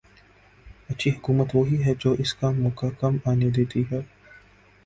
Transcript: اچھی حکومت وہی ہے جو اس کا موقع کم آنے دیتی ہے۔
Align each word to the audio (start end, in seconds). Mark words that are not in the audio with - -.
اچھی 0.89 1.11
حکومت 1.11 1.49
وہی 1.53 1.83
ہے 1.83 1.93
جو 1.99 2.11
اس 2.19 2.33
کا 2.33 2.51
موقع 2.51 2.87
کم 2.99 3.17
آنے 3.25 3.49
دیتی 3.49 3.83
ہے۔ 3.91 4.01